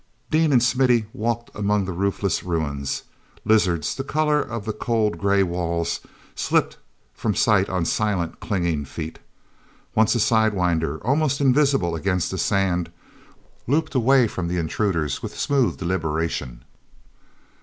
[0.33, 3.03] ean and Smithy walked among the roofless ruins.
[3.45, 5.99] Lizards, the color of the cold, gray walls,
[6.33, 6.77] slipped
[7.13, 9.19] from sight on silent, clinging feet.
[9.93, 12.89] Once a sidewinder, almost invisible against the sand,
[13.67, 16.63] looped away from the intruders with smooth deliberation.